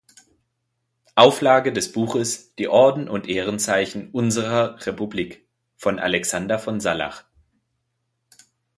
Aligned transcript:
Auflage 1.13 1.71
des 1.71 1.91
Buches 1.91 2.55
"Die 2.55 2.67
Orden 2.67 3.07
und 3.07 3.29
Ehrenzeichen 3.29 4.09
unserer 4.09 4.83
Republik" 4.87 5.47
von 5.77 5.99
Alexander 5.99 6.57
von 6.57 6.79
Sallach. 6.79 7.25